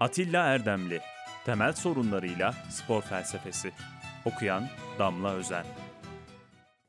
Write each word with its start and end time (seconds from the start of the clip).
Atilla 0.00 0.44
Erdemli 0.44 1.00
Temel 1.44 1.72
sorunlarıyla 1.72 2.52
spor 2.70 3.02
felsefesi 3.02 3.70
Okuyan 4.24 4.64
Damla 4.98 5.34
Özen 5.34 5.64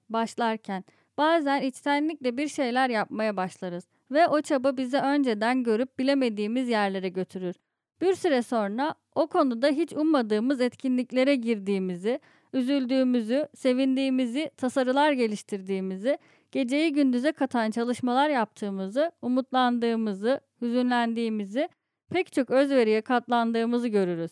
Başlarken 0.09 0.83
bazen 1.17 1.61
içtenlikle 1.61 2.37
bir 2.37 2.47
şeyler 2.47 2.89
yapmaya 2.89 3.37
başlarız 3.37 3.87
ve 4.11 4.27
o 4.27 4.41
çaba 4.41 4.77
bizi 4.77 4.97
önceden 4.97 5.63
görüp 5.63 5.99
bilemediğimiz 5.99 6.69
yerlere 6.69 7.09
götürür. 7.09 7.55
Bir 8.01 8.13
süre 8.13 8.41
sonra 8.41 8.95
o 9.15 9.27
konuda 9.27 9.67
hiç 9.67 9.93
ummadığımız 9.93 10.61
etkinliklere 10.61 11.35
girdiğimizi, 11.35 12.19
üzüldüğümüzü, 12.53 13.47
sevindiğimizi, 13.55 14.51
tasarılar 14.57 15.11
geliştirdiğimizi, 15.11 16.17
geceyi 16.51 16.93
gündüze 16.93 17.31
katan 17.31 17.71
çalışmalar 17.71 18.29
yaptığımızı, 18.29 19.11
umutlandığımızı, 19.21 20.41
hüzünlendiğimizi, 20.61 21.69
pek 22.09 22.33
çok 22.33 22.49
özveriye 22.49 23.01
katlandığımızı 23.01 23.87
görürüz. 23.87 24.31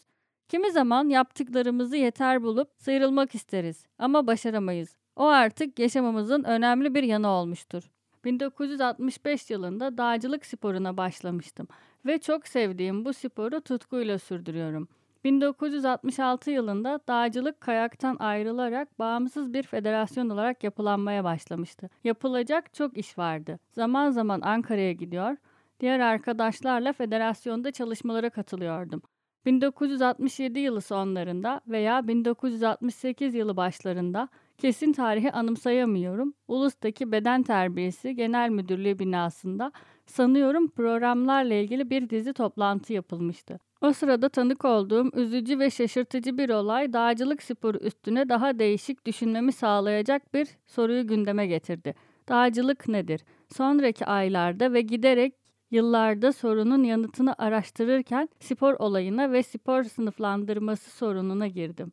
Kimi 0.50 0.72
zaman 0.72 1.10
yaptıklarımızı 1.10 1.98
yeter 1.98 2.44
bulup 2.44 2.70
sıyrılmak 2.78 3.36
isteriz 3.36 3.86
ama 4.00 4.28
başaramayız. 4.28 4.96
O 5.16 5.26
artık 5.26 5.80
yaşamımızın 5.80 6.44
önemli 6.44 6.96
bir 6.96 7.04
yanı 7.04 7.28
olmuştur. 7.28 7.92
1965 8.26 9.50
yılında 9.50 9.98
dağcılık 9.98 10.46
sporuna 10.46 10.98
başlamıştım 10.98 11.68
ve 12.06 12.18
çok 12.18 12.48
sevdiğim 12.48 13.06
bu 13.06 13.14
sporu 13.14 13.62
tutkuyla 13.62 14.20
sürdürüyorum. 14.20 14.88
1966 15.24 16.52
yılında 16.52 17.00
dağcılık 17.08 17.62
kayaktan 17.62 18.18
ayrılarak 18.20 19.00
bağımsız 19.00 19.54
bir 19.54 19.64
federasyon 19.64 20.30
olarak 20.30 20.64
yapılanmaya 20.64 21.24
başlamıştı. 21.24 21.90
Yapılacak 22.04 22.74
çok 22.74 22.98
iş 22.98 23.18
vardı. 23.18 23.60
Zaman 23.72 24.12
zaman 24.12 24.42
Ankara'ya 24.42 24.92
gidiyor, 24.92 25.38
diğer 25.80 26.00
arkadaşlarla 26.00 26.94
federasyonda 26.94 27.72
çalışmalara 27.72 28.30
katılıyordum. 28.30 29.02
1967 29.46 30.60
yılı 30.60 30.82
sonlarında 30.82 31.62
veya 31.68 32.08
1968 32.08 33.36
yılı 33.36 33.58
başlarında 33.58 34.30
kesin 34.58 34.94
tarihi 34.94 35.32
anımsayamıyorum. 35.32 36.34
Ulus'taki 36.48 37.12
Beden 37.12 37.44
Terbiyesi 37.44 38.16
Genel 38.16 38.50
Müdürlüğü 38.50 39.00
binasında 39.00 39.72
sanıyorum 40.06 40.68
programlarla 40.68 41.54
ilgili 41.54 41.90
bir 41.90 42.10
dizi 42.10 42.34
toplantı 42.34 42.94
yapılmıştı. 42.94 43.60
O 43.82 43.94
sırada 43.94 44.30
tanık 44.30 44.66
olduğum 44.66 45.12
üzücü 45.16 45.60
ve 45.60 45.70
şaşırtıcı 45.70 46.38
bir 46.38 46.50
olay 46.50 46.94
dağcılık 46.94 47.44
sporu 47.44 47.78
üstüne 47.78 48.30
daha 48.30 48.60
değişik 48.60 49.06
düşünmemi 49.06 49.52
sağlayacak 49.52 50.34
bir 50.34 50.48
soruyu 50.66 51.08
gündeme 51.08 51.48
getirdi. 51.48 51.96
Dağcılık 52.30 52.88
nedir? 52.88 53.22
Sonraki 53.48 54.06
aylarda 54.06 54.74
ve 54.74 54.82
giderek 54.82 55.34
yıllarda 55.72 56.34
sorunun 56.34 56.84
yanıtını 56.84 57.36
araştırırken 57.38 58.30
spor 58.40 58.74
olayına 58.74 59.32
ve 59.32 59.44
spor 59.44 59.84
sınıflandırması 59.84 60.90
sorununa 60.90 61.48
girdim. 61.48 61.92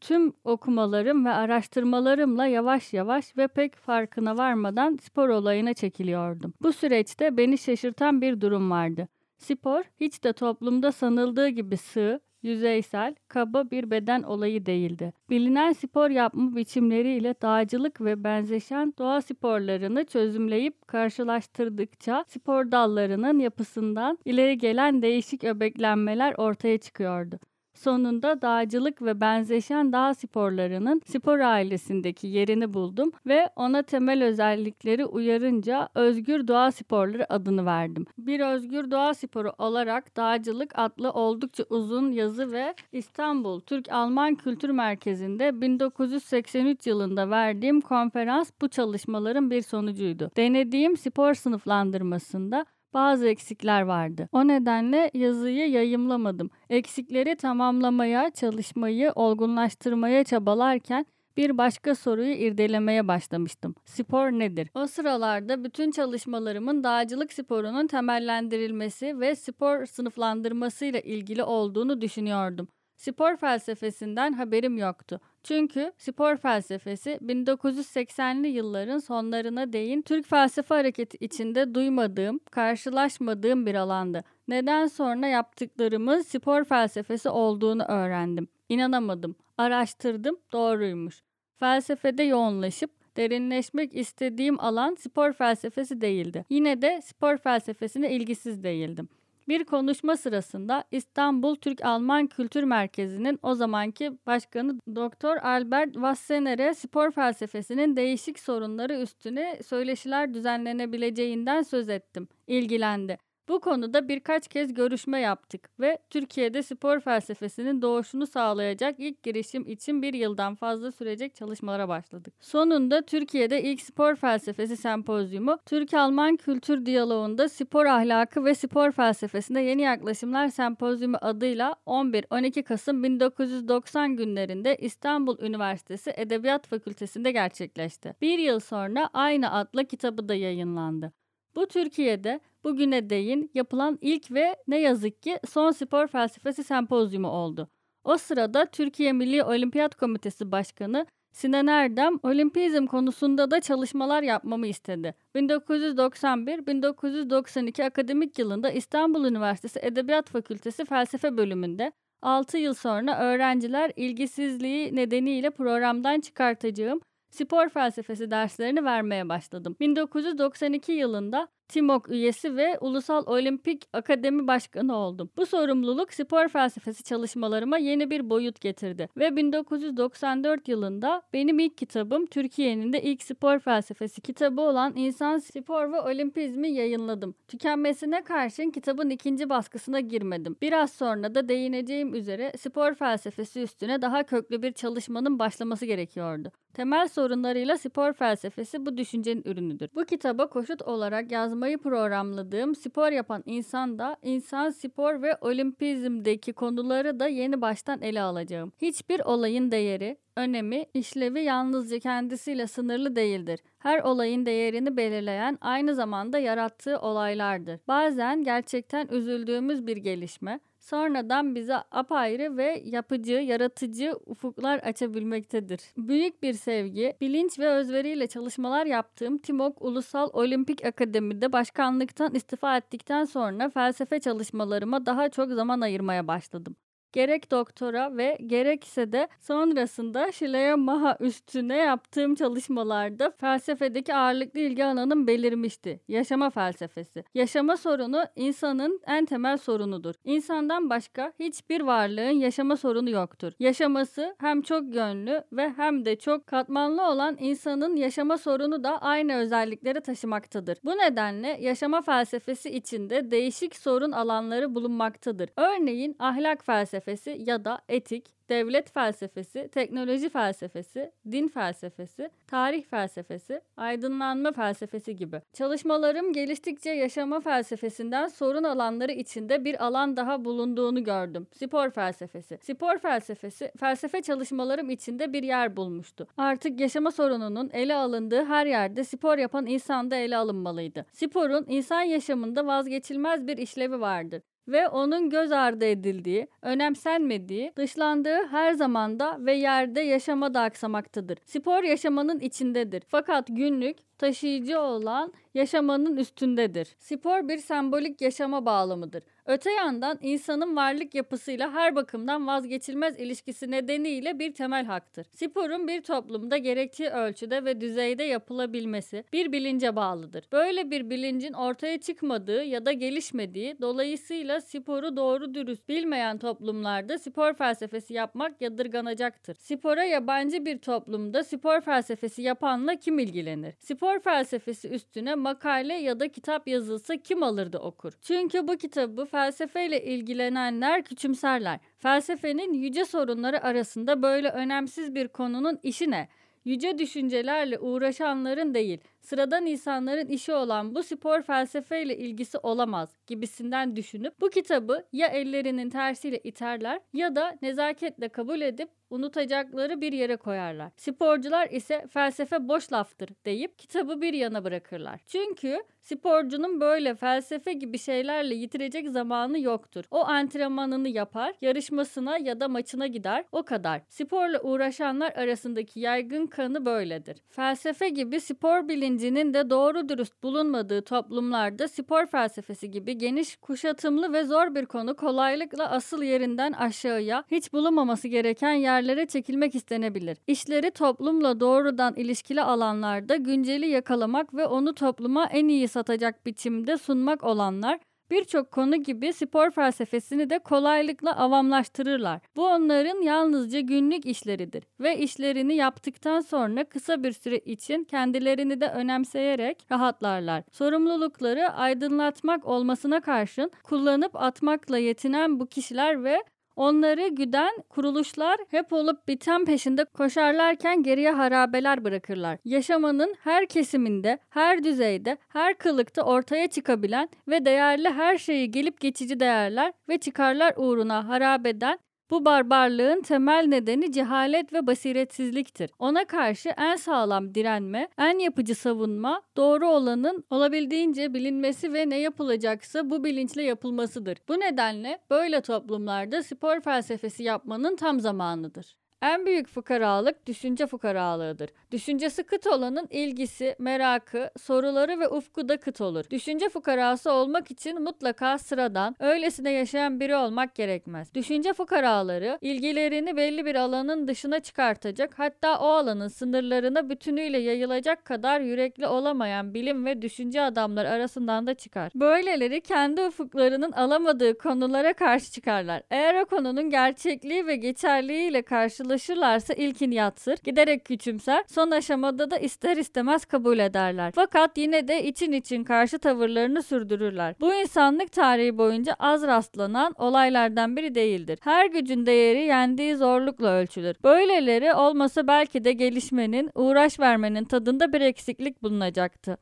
Tüm 0.00 0.32
okumalarım 0.44 1.24
ve 1.24 1.30
araştırmalarımla 1.30 2.46
yavaş 2.46 2.92
yavaş 2.92 3.36
ve 3.36 3.48
pek 3.48 3.76
farkına 3.76 4.36
varmadan 4.36 4.98
spor 5.02 5.28
olayına 5.28 5.74
çekiliyordum. 5.74 6.54
Bu 6.62 6.72
süreçte 6.72 7.36
beni 7.36 7.58
şaşırtan 7.58 8.20
bir 8.20 8.40
durum 8.40 8.70
vardı. 8.70 9.08
Spor 9.38 9.82
hiç 10.00 10.24
de 10.24 10.32
toplumda 10.32 10.92
sanıldığı 10.92 11.48
gibi 11.48 11.76
sığ, 11.76 12.20
yüzeysel, 12.42 13.14
kaba 13.28 13.70
bir 13.70 13.90
beden 13.90 14.22
olayı 14.22 14.66
değildi. 14.66 15.12
Bilinen 15.30 15.72
spor 15.72 16.10
yapma 16.10 16.56
biçimleriyle 16.56 17.34
dağcılık 17.42 18.00
ve 18.00 18.24
benzeşen 18.24 18.92
doğa 18.98 19.20
sporlarını 19.22 20.04
çözümleyip 20.04 20.88
karşılaştırdıkça 20.88 22.24
spor 22.28 22.72
dallarının 22.72 23.38
yapısından 23.38 24.18
ileri 24.24 24.58
gelen 24.58 25.02
değişik 25.02 25.44
öbeklenmeler 25.44 26.34
ortaya 26.38 26.78
çıkıyordu. 26.78 27.38
Sonunda 27.78 28.42
dağcılık 28.42 29.02
ve 29.02 29.20
benzeşen 29.20 29.92
dağ 29.92 30.14
sporlarının 30.14 31.02
spor 31.06 31.38
ailesindeki 31.38 32.26
yerini 32.26 32.72
buldum 32.72 33.12
ve 33.26 33.50
ona 33.56 33.82
temel 33.82 34.24
özellikleri 34.24 35.04
uyarınca 35.04 35.88
özgür 35.94 36.48
doğa 36.48 36.72
sporları 36.72 37.32
adını 37.32 37.66
verdim. 37.66 38.06
Bir 38.18 38.40
özgür 38.40 38.90
doğa 38.90 39.14
sporu 39.14 39.52
olarak 39.58 40.16
dağcılık 40.16 40.72
adlı 40.74 41.10
oldukça 41.10 41.64
uzun 41.70 42.12
yazı 42.12 42.52
ve 42.52 42.74
İstanbul 42.92 43.60
Türk-Alman 43.60 44.34
Kültür 44.34 44.70
Merkezi'nde 44.70 45.60
1983 45.60 46.86
yılında 46.86 47.30
verdiğim 47.30 47.80
konferans 47.80 48.50
bu 48.62 48.68
çalışmaların 48.68 49.50
bir 49.50 49.62
sonucuydu. 49.62 50.30
Denediğim 50.36 50.96
spor 50.96 51.34
sınıflandırmasında 51.34 52.66
bazı 52.94 53.28
eksikler 53.28 53.82
vardı. 53.82 54.28
O 54.32 54.48
nedenle 54.48 55.10
yazıyı 55.14 55.70
yayımlamadım. 55.70 56.50
Eksikleri 56.70 57.36
tamamlamaya, 57.36 58.30
çalışmayı 58.30 59.12
olgunlaştırmaya 59.14 60.24
çabalarken 60.24 61.06
bir 61.36 61.58
başka 61.58 61.94
soruyu 61.94 62.32
irdelemeye 62.34 63.08
başlamıştım. 63.08 63.74
Spor 63.84 64.30
nedir? 64.30 64.68
O 64.74 64.86
sıralarda 64.86 65.64
bütün 65.64 65.90
çalışmalarımın 65.90 66.84
dağcılık 66.84 67.32
sporunun 67.32 67.86
temellendirilmesi 67.86 69.20
ve 69.20 69.36
spor 69.36 69.86
sınıflandırmasıyla 69.86 71.00
ilgili 71.00 71.42
olduğunu 71.42 72.00
düşünüyordum. 72.00 72.68
Spor 72.98 73.36
felsefesinden 73.36 74.32
haberim 74.32 74.78
yoktu. 74.78 75.20
Çünkü 75.42 75.92
spor 75.98 76.36
felsefesi 76.36 77.18
1980'li 77.22 78.48
yılların 78.48 78.98
sonlarına 78.98 79.72
değin 79.72 80.02
Türk 80.02 80.26
felsefe 80.26 80.74
hareketi 80.74 81.16
içinde 81.20 81.74
duymadığım, 81.74 82.40
karşılaşmadığım 82.50 83.66
bir 83.66 83.74
alandı. 83.74 84.24
Neden 84.48 84.86
sonra 84.86 85.26
yaptıklarımın 85.26 86.20
spor 86.20 86.64
felsefesi 86.64 87.28
olduğunu 87.28 87.82
öğrendim. 87.82 88.48
İnanamadım. 88.68 89.36
Araştırdım, 89.58 90.36
doğruymuş. 90.52 91.22
Felsefede 91.56 92.22
yoğunlaşıp 92.22 92.90
derinleşmek 93.16 93.94
istediğim 93.94 94.60
alan 94.60 94.94
spor 94.94 95.32
felsefesi 95.32 96.00
değildi. 96.00 96.44
Yine 96.50 96.82
de 96.82 97.00
spor 97.04 97.36
felsefesine 97.36 98.10
ilgisiz 98.10 98.62
değildim. 98.62 99.08
Bir 99.48 99.64
konuşma 99.64 100.16
sırasında 100.16 100.84
İstanbul 100.90 101.56
Türk-Alman 101.56 102.26
Kültür 102.26 102.62
Merkezi'nin 102.62 103.38
o 103.42 103.54
zamanki 103.54 104.12
başkanı 104.26 104.80
Doktor 104.94 105.36
Albert 105.36 105.92
Wassener'e 105.92 106.74
spor 106.74 107.10
felsefesinin 107.10 107.96
değişik 107.96 108.38
sorunları 108.38 108.94
üstüne 108.94 109.58
söyleşiler 109.62 110.34
düzenlenebileceğinden 110.34 111.62
söz 111.62 111.88
ettim. 111.88 112.28
İlgilendi. 112.46 113.27
Bu 113.48 113.60
konuda 113.60 114.08
birkaç 114.08 114.48
kez 114.48 114.74
görüşme 114.74 115.20
yaptık 115.20 115.70
ve 115.80 115.98
Türkiye'de 116.10 116.62
spor 116.62 117.00
felsefesinin 117.00 117.82
doğuşunu 117.82 118.26
sağlayacak 118.26 118.94
ilk 118.98 119.22
girişim 119.22 119.66
için 119.68 120.02
bir 120.02 120.14
yıldan 120.14 120.54
fazla 120.54 120.92
sürecek 120.92 121.34
çalışmalara 121.34 121.88
başladık. 121.88 122.34
Sonunda 122.40 123.02
Türkiye'de 123.02 123.62
ilk 123.62 123.80
spor 123.80 124.16
felsefesi 124.16 124.76
sempozyumu, 124.76 125.58
Türk-Alman 125.66 126.36
Kültür 126.36 126.86
Diyaloğu'nda 126.86 127.48
spor 127.48 127.86
ahlakı 127.86 128.44
ve 128.44 128.54
spor 128.54 128.92
felsefesinde 128.92 129.60
yeni 129.60 129.82
yaklaşımlar 129.82 130.48
sempozyumu 130.48 131.16
adıyla 131.20 131.74
11-12 131.86 132.62
Kasım 132.62 133.02
1990 133.02 134.16
günlerinde 134.16 134.76
İstanbul 134.76 135.38
Üniversitesi 135.40 136.12
Edebiyat 136.16 136.66
Fakültesi'nde 136.66 137.32
gerçekleşti. 137.32 138.14
Bir 138.20 138.38
yıl 138.38 138.60
sonra 138.60 139.10
aynı 139.12 139.52
adla 139.52 139.84
kitabı 139.84 140.28
da 140.28 140.34
yayınlandı. 140.34 141.12
Bu 141.56 141.68
Türkiye'de 141.68 142.40
bugüne 142.64 143.10
değin 143.10 143.50
yapılan 143.54 143.98
ilk 144.00 144.32
ve 144.32 144.56
ne 144.68 144.80
yazık 144.80 145.22
ki 145.22 145.38
son 145.48 145.70
spor 145.70 146.06
felsefesi 146.06 146.64
sempozyumu 146.64 147.28
oldu. 147.28 147.68
O 148.04 148.16
sırada 148.16 148.66
Türkiye 148.66 149.12
Milli 149.12 149.44
Olimpiyat 149.44 149.94
Komitesi 149.94 150.52
Başkanı 150.52 151.06
Sinan 151.32 151.66
Erdem 151.66 152.18
olimpizm 152.22 152.86
konusunda 152.86 153.50
da 153.50 153.60
çalışmalar 153.60 154.22
yapmamı 154.22 154.66
istedi. 154.66 155.14
1991-1992 155.34 157.84
akademik 157.84 158.38
yılında 158.38 158.70
İstanbul 158.70 159.24
Üniversitesi 159.24 159.80
Edebiyat 159.82 160.30
Fakültesi 160.30 160.84
Felsefe 160.84 161.36
bölümünde 161.36 161.92
6 162.22 162.58
yıl 162.58 162.74
sonra 162.74 163.18
öğrenciler 163.18 163.92
ilgisizliği 163.96 164.96
nedeniyle 164.96 165.50
programdan 165.50 166.20
çıkartacağım 166.20 167.00
spor 167.30 167.68
felsefesi 167.68 168.30
derslerini 168.30 168.84
vermeye 168.84 169.28
başladım. 169.28 169.76
1992 169.80 170.92
yılında 170.92 171.48
TİMOK 171.68 172.10
üyesi 172.10 172.56
ve 172.56 172.78
Ulusal 172.80 173.26
Olimpik 173.26 173.88
Akademi 173.92 174.46
Başkanı 174.46 174.96
oldum. 174.96 175.30
Bu 175.36 175.46
sorumluluk 175.46 176.12
spor 176.12 176.48
felsefesi 176.48 177.02
çalışmalarıma 177.02 177.78
yeni 177.78 178.10
bir 178.10 178.30
boyut 178.30 178.60
getirdi 178.60 179.08
ve 179.16 179.36
1994 179.36 180.68
yılında 180.68 181.22
benim 181.32 181.58
ilk 181.58 181.78
kitabım 181.78 182.26
Türkiye'nin 182.26 182.92
de 182.92 183.02
ilk 183.02 183.22
spor 183.22 183.58
felsefesi 183.58 184.20
kitabı 184.20 184.60
olan 184.60 184.92
İnsan, 184.96 185.38
Spor 185.38 185.92
ve 185.92 186.00
Olimpizmi 186.00 186.68
yayınladım. 186.68 187.34
Tükenmesine 187.48 188.24
karşın 188.24 188.70
kitabın 188.70 189.10
ikinci 189.10 189.48
baskısına 189.48 190.00
girmedim. 190.00 190.56
Biraz 190.62 190.92
sonra 190.92 191.34
da 191.34 191.48
değineceğim 191.48 192.14
üzere 192.14 192.52
spor 192.58 192.94
felsefesi 192.94 193.60
üstüne 193.60 194.02
daha 194.02 194.22
köklü 194.22 194.62
bir 194.62 194.72
çalışmanın 194.72 195.38
başlaması 195.38 195.86
gerekiyordu. 195.86 196.52
Temel 196.74 197.08
sorunlarıyla 197.08 197.78
spor 197.78 198.12
felsefesi 198.12 198.86
bu 198.86 198.96
düşüncenin 198.96 199.42
ürünüdür. 199.44 199.90
Bu 199.94 200.04
kitaba 200.04 200.48
koşut 200.48 200.82
olarak 200.82 201.32
yazma 201.32 201.57
yazmayı 201.58 201.78
programladığım 201.78 202.74
spor 202.74 203.12
yapan 203.12 203.42
insan 203.46 203.98
da 203.98 204.16
insan 204.22 204.70
spor 204.70 205.22
ve 205.22 205.36
olimpizmdeki 205.40 206.52
konuları 206.52 207.20
da 207.20 207.28
yeni 207.28 207.60
baştan 207.60 208.02
ele 208.02 208.20
alacağım. 208.20 208.72
Hiçbir 208.82 209.20
olayın 209.20 209.70
değeri, 209.70 210.16
önemi, 210.36 210.86
işlevi 210.94 211.40
yalnızca 211.40 211.98
kendisiyle 211.98 212.66
sınırlı 212.66 213.16
değildir. 213.16 213.60
Her 213.78 214.00
olayın 214.02 214.46
değerini 214.46 214.96
belirleyen 214.96 215.58
aynı 215.60 215.94
zamanda 215.94 216.38
yarattığı 216.38 216.98
olaylardır. 216.98 217.80
Bazen 217.88 218.44
gerçekten 218.44 219.08
üzüldüğümüz 219.08 219.86
bir 219.86 219.96
gelişme, 219.96 220.60
sonradan 220.88 221.54
bize 221.54 221.76
apayrı 221.90 222.56
ve 222.56 222.82
yapıcı, 222.84 223.32
yaratıcı 223.32 224.14
ufuklar 224.26 224.78
açabilmektedir. 224.78 225.80
Büyük 225.96 226.42
bir 226.42 226.54
sevgi, 226.54 227.16
bilinç 227.20 227.58
ve 227.58 227.68
özveriyle 227.68 228.26
çalışmalar 228.26 228.86
yaptığım 228.86 229.38
Timok 229.38 229.82
Ulusal 229.82 230.30
Olimpik 230.32 230.84
Akademi'de 230.84 231.52
başkanlıktan 231.52 232.34
istifa 232.34 232.76
ettikten 232.76 233.24
sonra 233.24 233.70
felsefe 233.70 234.20
çalışmalarıma 234.20 235.06
daha 235.06 235.28
çok 235.28 235.52
zaman 235.52 235.80
ayırmaya 235.80 236.28
başladım. 236.28 236.76
Gerek 237.12 237.50
doktora 237.50 238.16
ve 238.16 238.38
gerekse 238.46 239.12
de 239.12 239.28
sonrasında 239.40 240.32
Şilaya 240.32 240.76
Maha 240.76 241.16
üstüne 241.20 241.76
yaptığım 241.76 242.34
çalışmalarda 242.34 243.30
felsefedeki 243.30 244.14
ağırlıklı 244.14 244.60
ilgi 244.60 244.84
alanım 244.84 245.26
belirmişti. 245.26 246.00
Yaşama 246.08 246.50
felsefesi. 246.50 247.24
Yaşama 247.34 247.76
sorunu 247.76 248.24
insanın 248.36 249.00
en 249.06 249.24
temel 249.24 249.56
sorunudur. 249.58 250.14
İnsandan 250.24 250.90
başka 250.90 251.32
hiçbir 251.38 251.80
varlığın 251.80 252.38
yaşama 252.38 252.76
sorunu 252.76 253.10
yoktur. 253.10 253.52
Yaşaması 253.58 254.36
hem 254.40 254.62
çok 254.62 254.94
yönlü 254.94 255.42
ve 255.52 255.72
hem 255.76 256.04
de 256.04 256.16
çok 256.18 256.46
katmanlı 256.46 257.08
olan 257.08 257.36
insanın 257.40 257.96
yaşama 257.96 258.38
sorunu 258.38 258.84
da 258.84 259.02
aynı 259.02 259.34
özellikleri 259.34 260.00
taşımaktadır. 260.00 260.78
Bu 260.84 260.90
nedenle 260.90 261.48
yaşama 261.60 262.02
felsefesi 262.02 262.70
içinde 262.70 263.30
değişik 263.30 263.76
sorun 263.76 264.12
alanları 264.12 264.74
bulunmaktadır. 264.74 265.50
Örneğin 265.56 266.16
ahlak 266.18 266.64
felsefesi 266.66 266.97
felsefesi 267.00 267.42
ya 267.46 267.64
da 267.64 267.78
etik, 267.88 268.24
devlet 268.48 268.90
felsefesi, 268.90 269.68
teknoloji 269.68 270.28
felsefesi, 270.28 271.12
din 271.30 271.48
felsefesi, 271.48 272.30
tarih 272.46 272.84
felsefesi, 272.84 273.60
aydınlanma 273.76 274.52
felsefesi 274.52 275.16
gibi. 275.16 275.42
Çalışmalarım 275.52 276.32
geliştikçe 276.32 276.90
yaşama 276.90 277.40
felsefesinden 277.40 278.28
sorun 278.28 278.64
alanları 278.64 279.12
içinde 279.12 279.64
bir 279.64 279.86
alan 279.86 280.16
daha 280.16 280.44
bulunduğunu 280.44 281.04
gördüm. 281.04 281.46
Spor 281.52 281.90
felsefesi. 281.90 282.58
Spor 282.62 282.98
felsefesi 282.98 283.72
felsefe 283.80 284.22
çalışmalarım 284.22 284.90
içinde 284.90 285.32
bir 285.32 285.42
yer 285.42 285.76
bulmuştu. 285.76 286.26
Artık 286.36 286.80
yaşama 286.80 287.10
sorununun 287.10 287.70
ele 287.72 287.94
alındığı 287.94 288.44
her 288.44 288.66
yerde 288.66 289.04
spor 289.04 289.38
yapan 289.38 289.66
insan 289.66 290.10
da 290.10 290.16
ele 290.16 290.36
alınmalıydı. 290.36 291.06
Sporun 291.12 291.66
insan 291.68 292.02
yaşamında 292.02 292.66
vazgeçilmez 292.66 293.46
bir 293.46 293.58
işlevi 293.58 294.00
vardır 294.00 294.42
ve 294.68 294.88
onun 294.88 295.30
göz 295.30 295.52
ardı 295.52 295.84
edildiği, 295.84 296.46
önemsenmediği, 296.62 297.72
dışlandığı 297.76 298.46
her 298.50 298.72
zamanda 298.72 299.36
ve 299.40 299.54
yerde 299.54 300.00
yaşamada 300.00 300.60
aksamaktadır. 300.60 301.38
Spor 301.44 301.82
yaşamanın 301.82 302.38
içindedir. 302.40 303.02
Fakat 303.08 303.46
günlük, 303.48 304.18
taşıyıcı 304.18 304.80
olan 304.80 305.32
yaşamanın 305.54 306.16
üstündedir. 306.16 306.96
Spor 306.98 307.48
bir 307.48 307.58
sembolik 307.58 308.20
yaşama 308.20 308.66
bağlamıdır. 308.66 309.22
Öte 309.48 309.70
yandan 309.70 310.18
insanın 310.22 310.76
varlık 310.76 311.14
yapısıyla 311.14 311.72
her 311.72 311.96
bakımdan 311.96 312.46
vazgeçilmez 312.46 313.20
ilişkisi 313.20 313.70
nedeniyle 313.70 314.38
bir 314.38 314.54
temel 314.54 314.84
haktır. 314.84 315.26
Sporun 315.34 315.88
bir 315.88 316.02
toplumda 316.02 316.56
gerektiği 316.56 317.08
ölçüde 317.08 317.64
ve 317.64 317.80
düzeyde 317.80 318.24
yapılabilmesi 318.24 319.24
bir 319.32 319.52
bilince 319.52 319.96
bağlıdır. 319.96 320.44
Böyle 320.52 320.90
bir 320.90 321.10
bilincin 321.10 321.52
ortaya 321.52 322.00
çıkmadığı 322.00 322.64
ya 322.64 322.86
da 322.86 322.92
gelişmediği 322.92 323.76
dolayısıyla 323.80 324.60
sporu 324.60 325.16
doğru 325.16 325.54
dürüst 325.54 325.88
bilmeyen 325.88 326.38
toplumlarda 326.38 327.18
spor 327.18 327.54
felsefesi 327.54 328.14
yapmak 328.14 328.60
yadırganacaktır. 328.60 329.54
Spora 329.54 330.04
yabancı 330.04 330.64
bir 330.64 330.78
toplumda 330.78 331.44
spor 331.44 331.80
felsefesi 331.80 332.42
yapanla 332.42 332.96
kim 332.96 333.18
ilgilenir? 333.18 333.74
Spor 333.78 334.18
felsefesi 334.18 334.88
üstüne 334.88 335.34
makale 335.34 335.94
ya 335.94 336.20
da 336.20 336.28
kitap 336.28 336.68
yazılsa 336.68 337.16
kim 337.16 337.42
alırdı 337.42 337.78
okur? 337.78 338.12
Çünkü 338.22 338.68
bu 338.68 338.76
kitabı 338.76 339.26
felsefeyle 339.38 340.04
ilgilenenler 340.04 341.04
küçümserler. 341.04 341.80
Felsefenin 341.98 342.72
yüce 342.72 343.04
sorunları 343.04 343.62
arasında 343.62 344.22
böyle 344.22 344.48
önemsiz 344.48 345.14
bir 345.14 345.28
konunun 345.28 345.78
işi 345.82 346.10
ne? 346.10 346.28
Yüce 346.64 346.98
düşüncelerle 346.98 347.78
uğraşanların 347.78 348.74
değil, 348.74 349.00
sıradan 349.28 349.66
insanların 349.66 350.26
işi 350.26 350.52
olan 350.52 350.94
bu 350.94 351.02
spor 351.02 351.42
felsefeyle 351.42 352.16
ilgisi 352.16 352.58
olamaz 352.58 353.08
gibisinden 353.26 353.96
düşünüp 353.96 354.40
bu 354.40 354.50
kitabı 354.50 355.04
ya 355.12 355.26
ellerinin 355.26 355.90
tersiyle 355.90 356.38
iterler 356.38 357.00
ya 357.12 357.36
da 357.36 357.58
nezaketle 357.62 358.28
kabul 358.28 358.60
edip 358.60 358.88
unutacakları 359.10 360.00
bir 360.00 360.12
yere 360.12 360.36
koyarlar. 360.36 360.92
Sporcular 360.96 361.68
ise 361.70 362.06
felsefe 362.10 362.68
boş 362.68 362.92
laftır 362.92 363.28
deyip 363.44 363.78
kitabı 363.78 364.20
bir 364.20 364.32
yana 364.32 364.64
bırakırlar. 364.64 365.20
Çünkü 365.26 365.82
sporcunun 366.00 366.80
böyle 366.80 367.14
felsefe 367.14 367.72
gibi 367.72 367.98
şeylerle 367.98 368.54
yitirecek 368.54 369.08
zamanı 369.08 369.60
yoktur. 369.60 370.04
O 370.10 370.24
antrenmanını 370.24 371.08
yapar, 371.08 371.54
yarışmasına 371.60 372.38
ya 372.38 372.60
da 372.60 372.68
maçına 372.68 373.06
gider, 373.06 373.44
o 373.52 373.62
kadar. 373.62 374.02
Sporla 374.08 374.60
uğraşanlar 374.60 375.32
arasındaki 375.32 376.00
yaygın 376.00 376.46
kanı 376.46 376.86
böyledir. 376.86 377.36
Felsefe 377.50 378.08
gibi 378.08 378.40
spor 378.40 378.88
bilincinin 379.18 379.54
de 379.54 379.70
doğru 379.70 380.08
dürüst 380.08 380.42
bulunmadığı 380.42 381.02
toplumlarda 381.02 381.88
spor 381.88 382.26
felsefesi 382.26 382.90
gibi 382.90 383.18
geniş, 383.18 383.56
kuşatımlı 383.56 384.32
ve 384.32 384.44
zor 384.44 384.74
bir 384.74 384.86
konu 384.86 385.16
kolaylıkla 385.16 385.90
asıl 385.90 386.22
yerinden 386.22 386.72
aşağıya 386.72 387.44
hiç 387.50 387.72
bulunmaması 387.72 388.28
gereken 388.28 388.72
yer 388.72 388.88
yerlere 388.98 389.26
çekilmek 389.26 389.74
istenebilir. 389.74 390.38
İşleri 390.46 390.90
toplumla 390.90 391.60
doğrudan 391.60 392.14
ilişkili 392.14 392.62
alanlarda 392.62 393.36
günceli 393.36 393.88
yakalamak 393.88 394.54
ve 394.54 394.66
onu 394.66 394.94
topluma 394.94 395.46
en 395.46 395.68
iyi 395.68 395.88
satacak 395.88 396.46
biçimde 396.46 396.98
sunmak 396.98 397.44
olanlar 397.44 397.98
birçok 398.30 398.70
konu 398.70 398.96
gibi 398.96 399.32
spor 399.32 399.70
felsefesini 399.70 400.50
de 400.50 400.58
kolaylıkla 400.58 401.36
avamlaştırırlar. 401.36 402.40
Bu 402.56 402.66
onların 402.66 403.22
yalnızca 403.22 403.80
günlük 403.80 404.26
işleridir 404.26 404.84
ve 405.00 405.18
işlerini 405.18 405.74
yaptıktan 405.74 406.40
sonra 406.40 406.84
kısa 406.84 407.22
bir 407.22 407.32
süre 407.32 407.58
için 407.58 408.04
kendilerini 408.04 408.80
de 408.80 408.88
önemseyerek 408.88 409.86
rahatlarlar. 409.92 410.62
Sorumlulukları 410.72 411.72
aydınlatmak 411.72 412.66
olmasına 412.66 413.20
karşın 413.20 413.70
kullanıp 413.84 414.36
atmakla 414.36 414.98
yetinen 414.98 415.60
bu 415.60 415.66
kişiler 415.66 416.24
ve 416.24 416.42
Onları 416.78 417.28
güden 417.28 417.82
kuruluşlar 417.88 418.56
hep 418.70 418.92
olup 418.92 419.28
biten 419.28 419.64
peşinde 419.64 420.04
koşarlarken 420.04 421.02
geriye 421.02 421.30
harabeler 421.30 422.04
bırakırlar. 422.04 422.58
Yaşamanın 422.64 423.34
her 423.40 423.66
kesiminde, 423.66 424.38
her 424.50 424.84
düzeyde, 424.84 425.36
her 425.48 425.78
kılıkta 425.78 426.22
ortaya 426.22 426.66
çıkabilen 426.66 427.28
ve 427.48 427.64
değerli 427.64 428.08
her 428.08 428.38
şeyi 428.38 428.70
gelip 428.70 429.00
geçici 429.00 429.40
değerler 429.40 429.92
ve 430.08 430.18
çıkarlar 430.18 430.74
uğruna 430.76 431.28
harabeden 431.28 431.98
bu 432.30 432.44
barbarlığın 432.44 433.20
temel 433.22 433.64
nedeni 433.68 434.12
cehalet 434.12 434.72
ve 434.72 434.86
basiretsizliktir. 434.86 435.90
Ona 435.98 436.24
karşı 436.24 436.68
en 436.68 436.96
sağlam 436.96 437.54
direnme, 437.54 438.08
en 438.18 438.38
yapıcı 438.38 438.74
savunma, 438.74 439.42
doğru 439.56 439.88
olanın 439.88 440.44
olabildiğince 440.50 441.34
bilinmesi 441.34 441.92
ve 441.92 442.10
ne 442.10 442.18
yapılacaksa 442.18 443.10
bu 443.10 443.24
bilinçle 443.24 443.62
yapılmasıdır. 443.62 444.38
Bu 444.48 444.60
nedenle 444.60 445.18
böyle 445.30 445.60
toplumlarda 445.60 446.42
spor 446.42 446.80
felsefesi 446.80 447.42
yapmanın 447.42 447.96
tam 447.96 448.20
zamanıdır. 448.20 448.96
En 449.22 449.46
büyük 449.46 449.68
fukaralık 449.68 450.46
düşünce 450.46 450.86
fukaralığıdır. 450.86 451.70
Düşüncesi 451.90 452.42
kıt 452.42 452.66
olanın 452.66 453.06
ilgisi, 453.10 453.76
merakı, 453.78 454.50
soruları 454.58 455.20
ve 455.20 455.28
ufku 455.28 455.68
da 455.68 455.76
kıt 455.76 456.00
olur. 456.00 456.24
Düşünce 456.30 456.68
fukarası 456.68 457.32
olmak 457.32 457.70
için 457.70 458.02
mutlaka 458.02 458.58
sıradan, 458.58 459.16
öylesine 459.20 459.70
yaşayan 459.70 460.20
biri 460.20 460.36
olmak 460.36 460.74
gerekmez. 460.74 461.34
Düşünce 461.34 461.72
fukaraları 461.72 462.58
ilgilerini 462.60 463.36
belli 463.36 463.64
bir 463.66 463.74
alanın 463.74 464.28
dışına 464.28 464.60
çıkartacak, 464.60 465.38
hatta 465.38 465.78
o 465.78 465.86
alanın 465.86 466.28
sınırlarına 466.28 467.10
bütünüyle 467.10 467.58
yayılacak 467.58 468.24
kadar 468.24 468.60
yürekli 468.60 469.06
olamayan 469.06 469.74
bilim 469.74 470.06
ve 470.06 470.22
düşünce 470.22 470.60
adamlar 470.60 471.04
arasından 471.04 471.66
da 471.66 471.74
çıkar. 471.74 472.12
Böyleleri 472.14 472.80
kendi 472.80 473.22
ufuklarının 473.22 473.92
alamadığı 473.92 474.58
konulara 474.58 475.12
karşı 475.12 475.52
çıkarlar. 475.52 476.02
Eğer 476.10 476.42
o 476.42 476.46
konunun 476.46 476.90
gerçekliği 476.90 477.66
ve 477.66 477.76
geçerliğiyle 477.76 478.62
karşı 478.62 479.07
karşılaşırlarsa 479.08 479.74
ilkin 479.74 480.10
yatsır, 480.10 480.58
giderek 480.64 481.04
küçümser, 481.04 481.64
son 481.68 481.90
aşamada 481.90 482.50
da 482.50 482.58
ister 482.58 482.96
istemez 482.96 483.44
kabul 483.44 483.78
ederler. 483.78 484.32
Fakat 484.34 484.78
yine 484.78 485.08
de 485.08 485.24
için 485.24 485.52
için 485.52 485.84
karşı 485.84 486.18
tavırlarını 486.18 486.82
sürdürürler. 486.82 487.54
Bu 487.60 487.74
insanlık 487.74 488.32
tarihi 488.32 488.78
boyunca 488.78 489.14
az 489.18 489.42
rastlanan 489.42 490.14
olaylardan 490.18 490.96
biri 490.96 491.14
değildir. 491.14 491.58
Her 491.62 491.86
gücün 491.86 492.26
değeri 492.26 492.62
yendiği 492.62 493.16
zorlukla 493.16 493.68
ölçülür. 493.68 494.16
Böyleleri 494.24 494.94
olmasa 494.94 495.46
belki 495.46 495.84
de 495.84 495.92
gelişmenin, 495.92 496.70
uğraş 496.74 497.20
vermenin 497.20 497.64
tadında 497.64 498.12
bir 498.12 498.20
eksiklik 498.20 498.82
bulunacaktı. 498.82 499.58